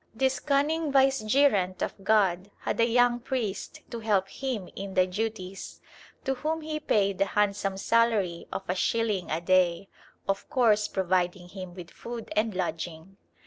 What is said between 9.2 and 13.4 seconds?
a day, of course providing him with food and lodging.